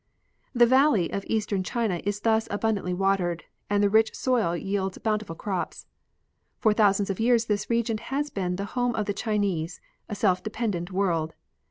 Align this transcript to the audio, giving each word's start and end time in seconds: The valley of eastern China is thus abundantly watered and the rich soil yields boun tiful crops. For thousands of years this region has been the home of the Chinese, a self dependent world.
The 0.55 0.65
valley 0.65 1.13
of 1.13 1.23
eastern 1.27 1.61
China 1.61 2.01
is 2.03 2.21
thus 2.21 2.47
abundantly 2.49 2.91
watered 2.91 3.43
and 3.69 3.83
the 3.83 3.87
rich 3.91 4.15
soil 4.15 4.57
yields 4.57 4.97
boun 4.97 5.19
tiful 5.19 5.35
crops. 5.37 5.85
For 6.57 6.73
thousands 6.73 7.11
of 7.11 7.19
years 7.19 7.45
this 7.45 7.69
region 7.69 7.99
has 7.99 8.31
been 8.31 8.55
the 8.55 8.65
home 8.73 8.95
of 8.95 9.05
the 9.05 9.13
Chinese, 9.13 9.79
a 10.09 10.15
self 10.15 10.41
dependent 10.41 10.91
world. 10.91 11.35